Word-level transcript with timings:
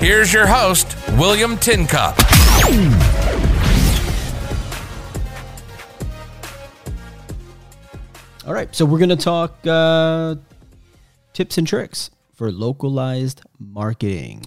Here's 0.00 0.32
your 0.32 0.46
host, 0.46 0.96
William 1.18 1.58
Tincup. 1.58 2.16
All 8.46 8.54
right, 8.54 8.74
so 8.74 8.86
we're 8.86 8.98
going 8.98 9.10
to 9.10 9.16
talk 9.16 9.54
uh, 9.66 10.36
tips 11.34 11.58
and 11.58 11.66
tricks 11.66 12.10
for 12.32 12.50
localized 12.50 13.42
marketing. 13.58 14.46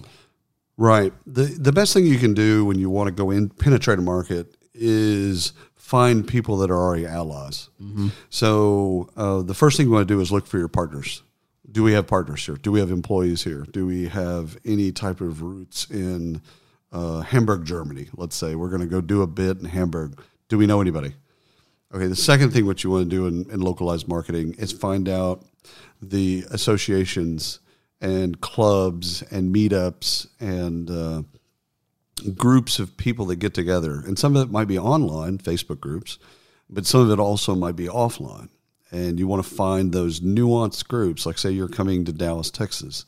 Right. 0.76 1.12
The 1.24 1.44
the 1.44 1.70
best 1.70 1.94
thing 1.94 2.04
you 2.04 2.18
can 2.18 2.34
do 2.34 2.64
when 2.64 2.76
you 2.80 2.90
want 2.90 3.06
to 3.06 3.12
go 3.12 3.30
in 3.30 3.48
penetrate 3.48 4.00
a 4.00 4.02
market 4.02 4.56
is 4.74 5.52
find 5.76 6.26
people 6.26 6.56
that 6.58 6.70
are 6.72 6.76
already 6.76 7.06
allies. 7.06 7.68
So 8.28 9.08
uh, 9.16 9.42
the 9.42 9.54
first 9.54 9.76
thing 9.76 9.86
you 9.86 9.92
want 9.92 10.08
to 10.08 10.12
do 10.12 10.20
is 10.20 10.32
look 10.32 10.48
for 10.48 10.58
your 10.58 10.66
partners. 10.66 11.22
Do 11.74 11.82
we 11.82 11.94
have 11.94 12.06
partners 12.06 12.46
here? 12.46 12.54
Do 12.54 12.70
we 12.70 12.78
have 12.78 12.92
employees 12.92 13.42
here? 13.42 13.66
Do 13.68 13.84
we 13.84 14.06
have 14.06 14.56
any 14.64 14.92
type 14.92 15.20
of 15.20 15.42
roots 15.42 15.90
in 15.90 16.40
uh, 16.92 17.22
Hamburg, 17.22 17.64
Germany? 17.64 18.06
Let's 18.14 18.36
say 18.36 18.54
we're 18.54 18.68
going 18.68 18.82
to 18.82 18.86
go 18.86 19.00
do 19.00 19.22
a 19.22 19.26
bit 19.26 19.58
in 19.58 19.64
Hamburg. 19.64 20.20
Do 20.48 20.56
we 20.56 20.66
know 20.66 20.80
anybody? 20.80 21.14
Okay, 21.92 22.06
the 22.06 22.14
second 22.14 22.52
thing 22.52 22.64
what 22.64 22.84
you 22.84 22.90
want 22.90 23.10
to 23.10 23.10
do 23.10 23.26
in, 23.26 23.50
in 23.50 23.60
localized 23.60 24.06
marketing 24.06 24.54
is 24.56 24.70
find 24.70 25.08
out 25.08 25.44
the 26.00 26.44
associations 26.52 27.58
and 28.00 28.40
clubs 28.40 29.22
and 29.32 29.52
meetups 29.52 30.28
and 30.38 30.88
uh, 30.88 31.22
groups 32.36 32.78
of 32.78 32.96
people 32.96 33.26
that 33.26 33.36
get 33.36 33.52
together. 33.52 33.94
And 34.06 34.16
some 34.16 34.36
of 34.36 34.46
it 34.46 34.52
might 34.52 34.68
be 34.68 34.78
online, 34.78 35.38
Facebook 35.38 35.80
groups, 35.80 36.20
but 36.70 36.86
some 36.86 37.00
of 37.00 37.10
it 37.10 37.18
also 37.18 37.56
might 37.56 37.74
be 37.74 37.88
offline. 37.88 38.50
And 38.94 39.18
you 39.18 39.26
want 39.26 39.44
to 39.44 39.50
find 39.50 39.92
those 39.92 40.20
nuanced 40.20 40.86
groups, 40.88 41.26
like 41.26 41.38
say 41.38 41.50
you're 41.50 41.68
coming 41.68 42.04
to 42.04 42.12
Dallas, 42.12 42.50
Texas, 42.50 43.04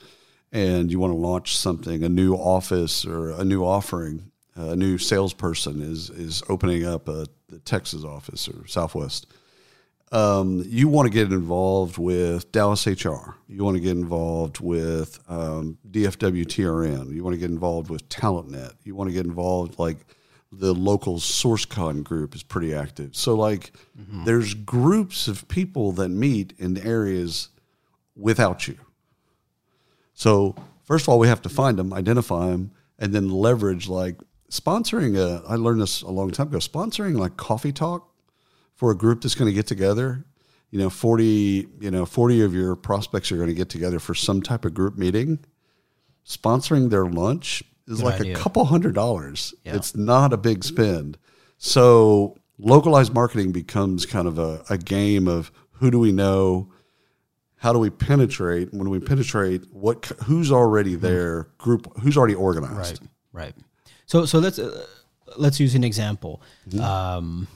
and 0.51 0.91
you 0.91 0.99
want 0.99 1.13
to 1.13 1.17
launch 1.17 1.57
something, 1.57 2.03
a 2.03 2.09
new 2.09 2.35
office 2.35 3.05
or 3.05 3.31
a 3.31 3.45
new 3.45 3.65
offering, 3.65 4.33
a 4.55 4.75
new 4.75 4.99
salesperson 4.99 5.81
is 5.81 6.11
is 6.11 6.43
opening 6.49 6.85
up 6.85 7.09
a 7.09 7.27
the 7.49 7.59
Texas 7.61 8.05
office 8.05 8.49
or 8.49 8.67
Southwest 8.67 9.27
um, 10.13 10.63
you 10.67 10.89
want 10.89 11.07
to 11.07 11.13
get 11.13 11.33
involved 11.33 11.99
with 11.99 12.51
Dallas 12.53 12.87
HR. 12.87 13.35
You 13.49 13.65
want 13.65 13.77
to 13.77 13.81
get 13.81 13.97
involved 13.97 14.61
with 14.61 15.19
um, 15.29 15.79
DFW 15.91 16.45
TRN. 16.45 17.13
You 17.13 17.25
want 17.25 17.35
to 17.35 17.41
get 17.41 17.51
involved 17.51 17.91
with 17.91 18.09
TalentNet. 18.09 18.75
You 18.85 18.95
want 18.95 19.09
to 19.11 19.15
get 19.15 19.27
involved 19.27 19.79
like 19.79 19.99
the 20.53 20.73
local 20.75 21.19
SourceCon 21.19 22.05
group 22.05 22.35
is 22.35 22.43
pretty 22.43 22.75
active. 22.75 23.17
So 23.17 23.35
like 23.35 23.73
mm-hmm. 23.99 24.25
there's 24.25 24.55
groups 24.55 25.29
of 25.29 25.49
people 25.49 25.93
that 25.93 26.09
meet 26.09 26.55
in 26.59 26.79
areas 26.79 27.49
without 28.15 28.69
you. 28.69 28.79
So 30.15 30.55
first 30.85 31.05
of 31.05 31.09
all, 31.11 31.19
we 31.19 31.29
have 31.29 31.43
to 31.43 31.49
find 31.49 31.79
them, 31.79 31.93
identify 31.93 32.51
them, 32.51 32.71
and 32.99 33.13
then 33.13 33.29
leverage 33.29 33.89
like 33.89 34.17
sponsoring. 34.51 35.19
A, 35.19 35.43
I 35.47 35.57
learned 35.57 35.83
this 35.83 36.03
a 36.03 36.11
long 36.11 36.31
time 36.31 36.49
ago. 36.49 36.59
Sponsoring 36.59 37.19
like 37.19 37.37
coffee 37.37 37.73
talk 37.73 38.09
for 38.75 38.91
a 38.91 38.97
group 38.97 39.21
that's 39.21 39.35
going 39.35 39.51
to 39.51 39.55
get 39.55 39.67
together. 39.67 40.25
You 40.71 40.79
know, 40.79 40.91
forty. 40.91 41.69
You 41.81 41.91
know, 41.91 42.07
forty 42.07 42.43
of 42.43 42.55
your 42.55 42.75
prospects 42.77 43.31
are 43.31 43.37
going 43.37 43.49
to 43.49 43.55
get 43.55 43.69
together 43.69 43.99
for 43.99 44.15
some 44.15 44.41
type 44.43 44.65
of 44.65 44.75
group 44.75 44.97
meeting. 44.97 45.41
Sponsoring 46.27 46.91
their 46.91 47.07
lunch 47.07 47.63
is 47.87 47.99
Good 47.99 48.05
like 48.05 48.21
idea. 48.21 48.35
a 48.35 48.39
couple 48.39 48.65
hundred 48.65 48.95
dollars. 48.95 49.55
Yeah. 49.65 49.77
It's 49.77 49.95
not 49.95 50.33
a 50.33 50.37
big 50.37 50.65
spend. 50.65 51.19
So 51.59 52.37
localized 52.59 53.15
marketing 53.15 53.53
becomes 53.53 54.07
kind 54.07 54.27
of 54.27 54.39
a, 54.39 54.65
a 54.69 54.79
game 54.79 55.29
of 55.29 55.51
who 55.73 55.91
do 55.91 55.99
we 55.99 56.13
know, 56.13 56.73
how 57.57 57.73
do 57.73 57.79
we 57.79 57.91
penetrate? 57.91 58.73
When 58.73 58.91
we 58.91 59.01
penetrate, 59.01 59.63
what 59.73 60.05
who's 60.25 60.53
already 60.53 60.95
there? 60.95 61.49
Group 61.59 61.91
who's 62.01 62.17
already 62.17 62.35
organized? 62.35 63.03
Right, 63.33 63.45
right. 63.47 63.55
So, 64.07 64.25
so 64.25 64.39
let's 64.39 64.59
uh, 64.59 64.87
let's 65.37 65.59
use 65.59 65.75
an 65.75 65.85
example. 65.85 66.43
Um, 66.81 67.49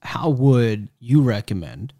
how 0.00 0.30
would 0.30 0.88
you 0.98 1.22
recommend 1.22 1.92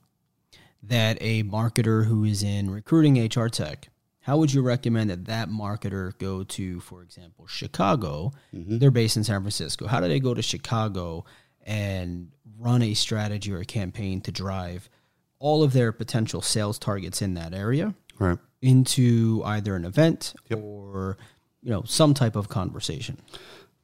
that 0.83 1.19
a 1.21 1.43
marketer 1.45 2.05
who 2.07 2.25
is 2.25 2.43
in 2.43 2.71
recruiting 2.71 3.25
HR 3.25 3.49
tech? 3.49 3.89
How 4.27 4.37
would 4.39 4.53
you 4.53 4.61
recommend 4.61 5.11
that 5.11 5.27
that 5.27 5.51
marketer 5.51 6.19
go 6.19 6.43
to, 6.43 6.81
for 6.81 7.01
example, 7.01 7.47
Chicago? 7.47 8.33
They're 8.53 8.91
based 8.91 9.17
in 9.17 9.23
San 9.23 9.41
Francisco. 9.41 9.87
How 9.87 10.01
do 10.01 10.09
they 10.09 10.19
go 10.19 10.35
to 10.35 10.43
Chicago 10.43 11.25
and 11.65 12.33
run 12.59 12.83
a 12.83 12.95
strategy 12.95 13.53
or 13.53 13.61
a 13.61 13.65
campaign 13.65 14.21
to 14.23 14.33
drive 14.33 14.91
all 15.39 15.63
of 15.63 15.73
their 15.73 15.93
potential 15.93 16.43
sales 16.43 16.77
targets 16.77 17.23
in 17.23 17.35
that 17.35 17.55
area? 17.55 17.95
Right. 18.19 18.39
into 18.61 19.43
either 19.45 19.77
an 19.77 19.85
event 19.85 20.35
or 20.51 21.19
you 21.63 21.71
know 21.71 21.85
some 21.85 22.13
type 22.13 22.35
of 22.35 22.49
conversation. 22.49 23.19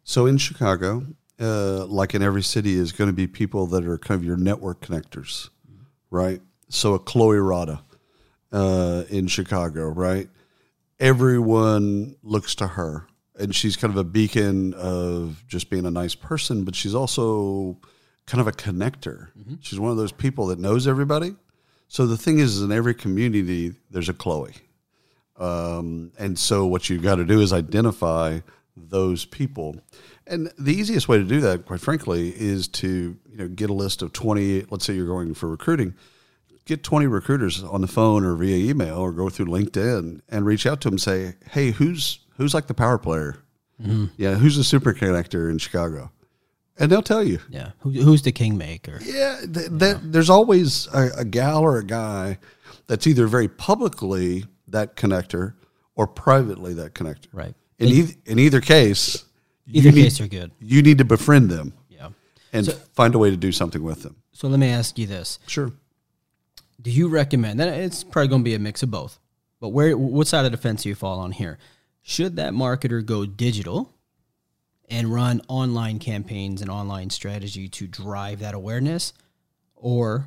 So 0.03 0.27
in 0.27 0.39
Chicago, 0.39 1.07
uh, 1.39 1.87
like 1.87 2.17
in 2.17 2.23
every 2.23 2.43
city, 2.43 2.75
is 2.75 2.91
going 2.91 3.09
to 3.09 3.15
be 3.15 3.29
people 3.29 3.69
that 3.69 3.87
are 3.87 3.97
kind 3.97 4.19
of 4.19 4.25
your 4.25 4.37
network 4.37 4.81
connectors, 4.81 5.51
right? 6.11 6.41
So 6.69 6.95
a 6.95 6.99
Chloe 6.99 7.37
Rada 7.37 7.85
uh, 8.53 9.05
in 9.09 9.27
Chicago, 9.27 9.89
right? 9.89 10.29
Everyone 11.01 12.17
looks 12.23 12.55
to 12.57 12.67
her, 12.69 13.07
and 13.39 13.55
she's 13.55 13.77
kind 13.77 13.93
of 13.93 13.97
a 13.97 14.05
beacon 14.05 14.75
of 14.75 15.43
just 15.49 15.71
being 15.71 15.87
a 15.87 15.91
nice 15.91 16.15
person, 16.15 16.65
but 16.65 16.75
she's 16.75 16.95
also 16.95 17.79
kind 18.27 18.41
of 18.41 18.47
a 18.47 18.53
connector. 18.53 19.29
She's 19.61 19.81
one 19.81 19.91
of 19.91 19.97
those 19.97 20.13
people 20.13 20.47
that 20.49 20.59
knows 20.59 20.87
everybody. 20.87 21.35
So 21.89 22.07
the 22.07 22.17
thing 22.17 22.39
is, 22.39 22.63
in 22.63 22.73
every 22.73 22.95
community, 22.95 23.75
there's 23.91 24.09
a 24.09 24.15
Chloe. 24.15 24.55
Um, 25.39 26.13
and 26.19 26.39
so 26.39 26.67
what 26.67 26.89
you've 26.89 27.03
got 27.03 27.17
to 27.17 27.25
do 27.25 27.41
is 27.41 27.53
identify 27.53 28.41
those 28.77 29.25
people. 29.25 29.77
And 30.27 30.53
the 30.59 30.73
easiest 30.73 31.09
way 31.09 31.19
to 31.19 31.25
do 31.25 31.41
that, 31.41 31.67
quite 31.67 31.81
frankly, 31.81 32.33
is 32.37 32.69
to 32.69 33.17
you 33.31 33.37
know 33.37 33.49
get 33.49 33.71
a 33.71 33.75
list 33.75 34.03
of 34.03 34.13
20, 34.13 34.67
let's 34.71 34.85
say 34.85 34.95
you're 34.95 35.07
going 35.07 35.35
for 35.35 35.49
recruiting, 35.49 35.95
get 36.65 36.83
20 36.83 37.07
recruiters 37.07 37.63
on 37.63 37.81
the 37.81 37.87
phone 37.87 38.25
or 38.25 38.35
via 38.37 38.57
email 38.71 38.97
or 38.99 39.13
go 39.13 39.29
through 39.29 39.47
LinkedIn 39.47 40.21
and 40.29 40.47
reach 40.47 40.67
out 40.67 40.81
to 40.83 40.89
them 40.89 40.95
and 40.95 41.01
say, 41.01 41.35
"Hey, 41.51 41.71
who's 41.73 42.21
who's 42.37 42.55
like 42.55 42.67
the 42.67 42.75
power 42.75 42.99
player? 42.99 43.37
Mm-hmm. 43.81 44.07
Yeah, 44.17 44.35
who's 44.35 44.57
the 44.57 44.65
super 44.65 44.93
connector 44.95 45.51
in 45.51 45.59
Chicago?" 45.59 46.11
And 46.79 46.91
they'll 46.91 47.03
tell 47.03 47.23
you. 47.23 47.39
Yeah, 47.51 47.73
Who, 47.81 47.91
who's 47.91 48.23
the 48.23 48.33
kingmaker? 48.33 48.99
Yeah, 49.05 49.41
th- 49.53 49.79
th- 49.79 49.97
there's 50.03 50.31
always 50.31 50.89
a, 50.95 51.11
a 51.19 51.25
gal 51.25 51.61
or 51.61 51.77
a 51.77 51.85
guy 51.85 52.39
that's 52.87 53.07
either 53.07 53.27
very 53.27 53.47
publicly 53.47 54.47
that 54.69 54.97
connector 54.97 55.53
or 55.97 56.07
privately 56.07 56.73
that 56.75 56.95
connector. 56.95 57.27
Right. 57.33 57.55
In, 57.79 57.89
eith- 57.91 58.17
in 58.27 58.39
either 58.39 58.61
case, 58.63 59.25
Either 59.67 59.91
you 59.91 59.95
need, 59.95 60.03
case, 60.05 60.19
they're 60.19 60.27
good. 60.29 60.51
You 60.61 60.83
need 60.83 60.97
to 60.99 61.05
befriend 61.05 61.51
them 61.51 61.75
Yeah. 61.91 62.09
and 62.55 62.67
find 62.95 63.15
a 63.15 63.19
way 63.19 63.31
to 63.31 63.37
do 63.37 63.53
something 63.53 63.83
with 63.83 64.03
them. 64.03 64.17
So 64.33 64.49
let 64.49 64.59
me 64.59 64.69
ask 64.71 64.99
you 64.99 65.07
this: 65.07 65.39
Sure. 65.47 65.73
Do 66.83 66.91
you 66.91 67.09
recommend? 67.09 67.61
And 67.61 67.71
it's 67.71 68.03
probably 68.03 68.29
going 68.29 68.43
to 68.43 68.45
be 68.45 68.55
a 68.55 68.59
mix 68.59 68.83
of 68.83 68.91
both. 68.91 69.19
But 69.61 69.69
where, 69.69 69.97
what 69.97 70.27
side 70.27 70.45
of 70.45 70.51
the 70.53 70.59
fence 70.59 70.83
do 70.83 70.89
you 70.89 70.95
fall 70.97 71.21
on 71.21 71.33
here? 71.33 71.59
Should 72.03 72.35
that 72.37 72.53
marketer 72.53 73.05
go 73.05 73.25
digital 73.25 73.95
and 74.89 75.13
run 75.15 75.41
online 75.47 76.01
campaigns 76.01 76.61
and 76.61 76.69
online 76.71 77.11
strategy 77.11 77.69
to 77.69 77.87
drive 77.87 78.41
that 78.41 78.55
awareness, 78.55 79.13
or 79.77 80.27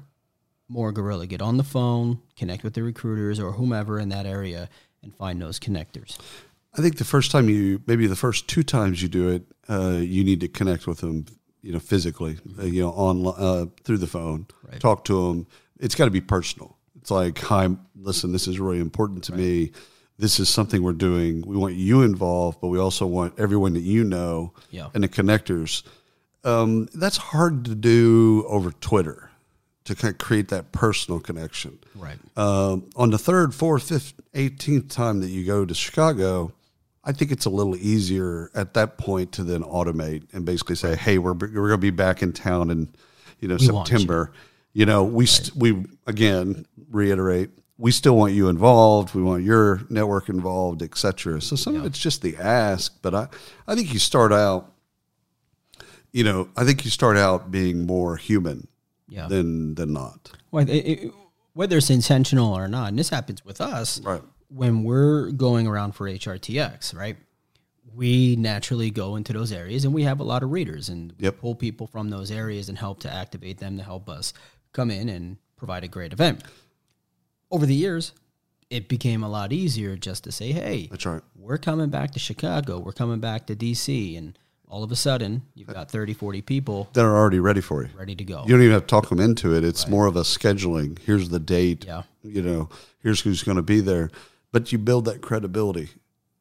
more 0.69 0.91
guerrilla, 0.93 1.27
get 1.27 1.41
on 1.41 1.57
the 1.57 1.63
phone, 1.63 2.19
connect 2.37 2.63
with 2.63 2.73
the 2.73 2.81
recruiters 2.83 3.39
or 3.39 3.51
whomever 3.51 3.99
in 3.99 4.09
that 4.09 4.25
area, 4.25 4.69
and 5.03 5.13
find 5.13 5.41
those 5.41 5.59
connectors? 5.59 6.17
I 6.73 6.81
think 6.81 6.97
the 6.97 7.03
first 7.05 7.31
time 7.31 7.49
you, 7.49 7.81
maybe 7.85 8.07
the 8.07 8.15
first 8.15 8.47
two 8.47 8.63
times 8.63 9.01
you 9.01 9.09
do 9.09 9.29
it, 9.29 9.43
uh, 9.69 9.97
you 10.01 10.23
need 10.23 10.39
to 10.39 10.47
connect 10.47 10.87
with 10.87 10.99
them, 10.99 11.25
you 11.61 11.73
know, 11.73 11.79
physically, 11.79 12.37
uh, 12.57 12.63
you 12.63 12.81
know, 12.81 12.91
on 12.91 13.27
uh, 13.27 13.65
through 13.83 13.97
the 13.97 14.07
phone, 14.07 14.47
Right. 14.63 14.79
talk 14.79 15.03
to 15.05 15.27
them. 15.27 15.47
It's 15.79 15.95
got 15.95 16.05
to 16.05 16.11
be 16.11 16.21
personal. 16.21 16.77
It's 16.99 17.11
like, 17.11 17.37
hi, 17.39 17.69
listen, 17.95 18.31
this 18.31 18.47
is 18.47 18.59
really 18.59 18.79
important 18.79 19.23
to 19.25 19.33
me. 19.33 19.71
This 20.17 20.39
is 20.39 20.47
something 20.49 20.81
we're 20.81 20.93
doing. 20.93 21.43
We 21.45 21.57
want 21.57 21.75
you 21.75 22.01
involved, 22.01 22.59
but 22.61 22.67
we 22.69 22.79
also 22.79 23.05
want 23.05 23.37
everyone 23.37 23.73
that 23.73 23.81
you 23.81 24.03
know 24.03 24.53
Yeah. 24.71 24.89
and 24.93 25.03
the 25.03 25.09
connectors. 25.09 25.83
Um, 26.43 26.87
that's 26.93 27.17
hard 27.17 27.65
to 27.65 27.75
do 27.75 28.45
over 28.47 28.71
Twitter 28.71 29.29
to 29.83 29.93
kind 29.95 30.13
of 30.13 30.17
create 30.17 30.47
that 30.49 30.71
personal 30.71 31.19
connection. 31.19 31.79
Right. 31.95 32.17
Um, 32.37 32.89
on 32.95 33.11
the 33.11 33.17
third, 33.17 33.53
fourth, 33.53 33.89
fifth, 33.89 34.13
eighteenth 34.33 34.87
time 34.89 35.19
that 35.21 35.29
you 35.29 35.45
go 35.45 35.65
to 35.65 35.73
Chicago, 35.75 36.53
I 37.03 37.11
think 37.11 37.31
it's 37.31 37.45
a 37.45 37.49
little 37.49 37.75
easier 37.75 38.49
at 38.55 38.73
that 38.75 38.97
point 38.97 39.31
to 39.33 39.43
then 39.43 39.61
automate 39.63 40.23
and 40.33 40.45
basically 40.45 40.75
say, 40.75 40.95
"Hey, 40.95 41.17
we're 41.17 41.33
we're 41.33 41.49
going 41.49 41.71
to 41.71 41.77
be 41.77 41.91
back 41.91 42.23
in 42.23 42.31
town 42.31 42.71
in 42.71 42.89
you 43.39 43.47
know 43.47 43.57
We 43.59 43.69
want 43.69 43.87
September." 43.87 44.31
You. 44.75 44.85
know, 44.85 45.03
we 45.03 45.25
st- 45.25 45.55
we 45.55 45.85
again 46.05 46.65
reiterate, 46.91 47.49
we 47.77 47.91
still 47.91 48.15
want 48.15 48.33
you 48.33 48.47
involved. 48.49 49.15
We 49.15 49.23
want 49.23 49.43
your 49.43 49.81
network 49.89 50.29
involved, 50.29 50.83
et 50.83 50.97
cetera. 50.97 51.41
So 51.41 51.55
some 51.55 51.75
of 51.75 51.85
it's 51.85 51.97
just 51.99 52.21
the 52.21 52.37
ask, 52.37 52.93
but 53.01 53.15
I 53.15 53.27
I 53.67 53.75
think 53.75 53.91
you 53.93 53.99
start 53.99 54.31
out. 54.31 54.71
You 56.11 56.23
know, 56.23 56.49
I 56.55 56.63
think 56.63 56.85
you 56.85 56.91
start 56.91 57.17
out 57.17 57.51
being 57.51 57.85
more 57.85 58.15
human 58.17 58.67
Yeah. 59.09 59.27
than 59.27 59.75
than 59.75 59.91
not. 59.93 60.31
Well, 60.51 60.67
it, 60.69 60.73
it, 60.75 61.11
whether 61.53 61.77
it's 61.77 61.89
intentional 61.89 62.53
or 62.53 62.67
not, 62.67 62.89
and 62.89 62.99
this 62.99 63.09
happens 63.09 63.43
with 63.43 63.59
us, 63.61 63.99
Right. 64.01 64.21
When 64.49 64.83
we're 64.83 65.31
going 65.31 65.65
around 65.67 65.93
for 65.95 66.07
HRTX, 66.07 66.95
right? 66.95 67.17
We 67.93 68.35
naturally 68.35 68.91
go 68.91 69.15
into 69.15 69.33
those 69.33 69.51
areas, 69.51 69.83
and 69.85 69.93
we 69.93 70.03
have 70.03 70.19
a 70.19 70.23
lot 70.23 70.43
of 70.43 70.51
readers, 70.51 70.87
and 70.89 71.13
we 71.17 71.23
Yep. 71.25 71.39
pull 71.39 71.55
people 71.55 71.87
from 71.87 72.09
those 72.09 72.29
areas 72.29 72.69
and 72.69 72.77
help 72.77 72.99
to 73.01 73.11
activate 73.11 73.57
them 73.57 73.77
to 73.77 73.83
help 73.83 74.07
us 74.09 74.33
come 74.75 74.91
in 74.91 75.09
and 75.09 75.37
provide 75.55 75.83
a 75.83 75.87
great 75.87 76.13
event. 76.13 76.43
Over 77.49 77.65
the 77.65 77.73
years, 77.75 78.11
it 78.69 78.87
became 78.89 79.23
a 79.23 79.29
lot 79.29 79.53
easier 79.53 79.95
just 79.95 80.23
to 80.25 80.31
say, 80.31 80.51
"Hey, 80.51 80.87
That's 80.91 81.05
right. 81.05 81.21
we're 81.35 81.57
coming 81.57 81.89
back 81.89 82.11
to 82.11 82.19
Chicago, 82.19 82.79
we're 82.79 82.91
coming 82.91 83.19
back 83.19 83.47
to 83.47 83.55
DC," 83.55 84.17
and 84.17 84.37
all 84.67 84.83
of 84.83 84.91
a 84.91 84.95
sudden, 84.95 85.43
you've 85.53 85.67
got 85.67 85.89
30, 85.89 86.13
40 86.13 86.41
people 86.41 86.89
That 86.93 87.05
are 87.05 87.15
already 87.15 87.39
ready 87.39 87.61
for 87.61 87.83
you. 87.83 87.89
ready 87.97 88.15
to 88.15 88.23
go. 88.23 88.43
You 88.43 88.49
don't 88.53 88.61
even 88.61 88.73
have 88.73 88.81
to 88.81 88.87
talk 88.87 89.09
them 89.09 89.19
into 89.19 89.55
it. 89.55 89.63
It's 89.63 89.87
more 89.87 90.07
of 90.07 90.15
a 90.15 90.21
scheduling. 90.21 90.97
Here's 90.99 91.29
the 91.29 91.39
date. 91.39 91.85
Yeah. 91.85 92.03
You 92.23 92.41
know, 92.41 92.69
here's 93.01 93.21
who's 93.21 93.43
going 93.43 93.57
to 93.57 93.61
be 93.63 93.79
there. 93.79 94.09
But 94.51 94.71
you 94.71 94.77
build 94.79 95.05
that 95.05 95.21
credibility. 95.21 95.89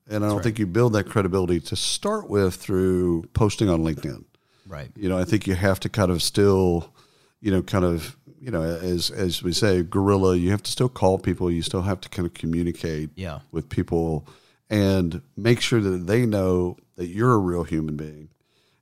And 0.09 0.25
I 0.25 0.29
don't 0.29 0.43
think 0.43 0.59
you 0.59 0.67
build 0.67 0.95
that 0.95 1.05
credibility 1.05 1.61
to 1.61 1.77
start 1.77 2.29
with 2.31 2.55
through 2.57 3.25
posting 3.35 3.69
on 3.69 3.83
LinkedIn. 3.83 4.25
Right. 4.67 4.91
You 4.97 5.09
know, 5.11 5.19
I 5.19 5.25
think 5.25 5.47
you 5.47 5.55
have 5.55 5.79
to 5.81 5.89
kind 5.91 6.11
of 6.11 6.23
still, 6.23 6.93
you 7.41 7.51
know, 7.51 7.63
kind 7.63 7.85
of, 7.85 8.17
you 8.45 8.51
know, 8.51 8.63
as 8.63 9.11
as 9.11 9.43
we 9.43 9.53
say, 9.53 9.83
guerrilla, 9.83 10.37
you 10.37 10.51
have 10.51 10.63
to 10.65 10.71
still 10.71 10.89
call 10.91 11.19
people, 11.19 11.51
you 11.51 11.63
still 11.63 11.83
have 11.83 12.01
to 12.03 12.09
kind 12.11 12.27
of 12.27 12.35
communicate 12.35 13.11
Yeah. 13.17 13.39
with 13.53 13.69
people 13.71 14.27
and 14.69 15.23
make 15.37 15.61
sure 15.61 15.81
that 15.81 16.07
they 16.07 16.27
know 16.27 16.77
that 16.97 17.07
you're 17.07 17.33
a 17.33 17.39
real 17.39 17.65
human 17.65 17.97
being 17.97 18.29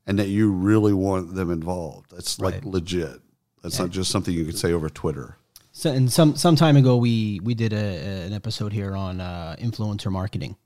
and 0.07 0.19
that 0.19 0.29
you 0.29 0.51
really 0.51 0.93
want 0.93 1.35
them 1.37 1.51
involved. 1.51 2.11
That's 2.11 2.41
like 2.41 2.55
Right. 2.55 2.65
legit. 2.65 3.21
That's 3.63 3.79
not 3.79 3.91
just 3.91 4.11
something 4.11 4.35
you 4.35 4.45
can 4.45 4.57
say 4.57 4.73
over 4.73 4.89
Twitter. 4.89 5.37
So, 5.71 5.91
and 5.93 6.13
some 6.13 6.35
some 6.37 6.57
time 6.57 6.77
ago, 6.77 6.97
we 6.97 7.41
we 7.45 7.55
did 7.55 7.73
a, 7.73 8.25
an 8.27 8.33
episode 8.33 8.73
here 8.73 8.97
on 8.97 9.21
uh, 9.21 9.55
influencer 9.61 10.11
marketing, 10.11 10.57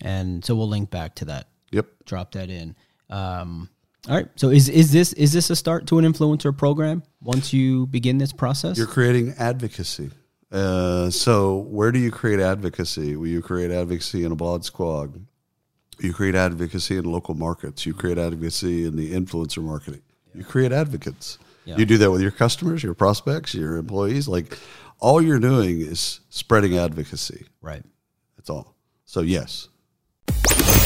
and 0.00 0.44
so 0.44 0.54
we'll 0.54 0.68
link 0.68 0.90
back 0.90 1.16
to 1.16 1.24
that. 1.26 1.48
Yep. 1.72 1.86
Drop 2.06 2.32
that 2.32 2.48
in. 2.50 2.76
Um, 3.10 3.68
all 4.08 4.16
right. 4.16 4.28
So 4.36 4.50
is 4.50 4.68
is 4.68 4.90
this 4.92 5.12
is 5.14 5.32
this 5.32 5.50
a 5.50 5.56
start 5.56 5.86
to 5.88 5.98
an 5.98 6.04
influencer 6.10 6.56
program 6.56 7.02
once 7.20 7.52
you 7.52 7.86
begin 7.86 8.18
this 8.18 8.32
process? 8.32 8.78
You're 8.78 8.86
creating 8.86 9.34
advocacy. 9.38 10.10
Uh, 10.50 11.10
so 11.10 11.56
where 11.56 11.92
do 11.92 11.98
you 11.98 12.10
create 12.10 12.40
advocacy? 12.40 13.16
Well, 13.16 13.26
you 13.26 13.42
create 13.42 13.70
advocacy 13.70 14.24
in 14.24 14.32
a 14.32 14.36
bod 14.36 14.64
squad. 14.64 15.26
You 16.00 16.12
create 16.14 16.34
advocacy 16.34 16.96
in 16.96 17.04
local 17.04 17.34
markets. 17.34 17.84
You 17.84 17.92
create 17.92 18.18
advocacy 18.18 18.86
in 18.86 18.96
the 18.96 19.12
influencer 19.12 19.62
marketing. 19.62 20.02
You 20.34 20.44
create 20.44 20.72
advocates. 20.72 21.38
Yeah. 21.64 21.76
You 21.76 21.84
do 21.84 21.98
that 21.98 22.10
with 22.10 22.22
your 22.22 22.30
customers, 22.30 22.82
your 22.82 22.94
prospects, 22.94 23.54
your 23.54 23.76
employees. 23.76 24.26
Like 24.26 24.56
all 25.00 25.20
you're 25.20 25.40
doing 25.40 25.80
is 25.80 26.20
spreading 26.30 26.78
advocacy. 26.78 27.46
right. 27.60 27.82
That's 28.36 28.48
all. 28.48 28.74
So 29.04 29.20
yes. 29.20 29.68